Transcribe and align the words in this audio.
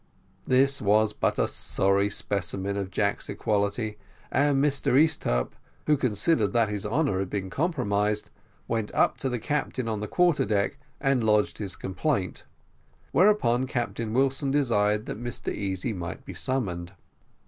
This 0.47 0.81
was 0.81 1.13
but 1.13 1.37
a 1.37 1.47
sorry 1.47 2.09
specimen 2.09 2.75
of 2.75 2.89
Jack's 2.89 3.29
equality 3.29 3.99
and 4.31 4.57
Mr 4.57 4.93
Easthupp, 4.99 5.51
who 5.85 5.95
considered 5.95 6.53
that 6.53 6.69
his 6.69 6.87
honour 6.87 7.19
had 7.19 7.29
been 7.29 7.51
compromised, 7.51 8.31
went 8.67 8.91
up 8.95 9.17
to 9.17 9.29
the 9.29 9.37
captain 9.37 9.87
on 9.87 9.99
the 9.99 10.07
quarter 10.07 10.43
deck, 10.43 10.79
and 10.99 11.23
lodged 11.23 11.59
his 11.59 11.75
complaint 11.75 12.45
whereupon 13.11 13.67
Captain 13.67 14.11
Wilson 14.11 14.49
desired 14.49 15.05
that 15.05 15.21
Mr 15.21 15.53
Easy 15.53 15.93
might 15.93 16.25
be 16.25 16.33
summoned. 16.33 16.93